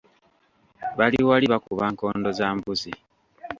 [0.97, 2.91] Bali wali bakuba nkondo za mbuzi.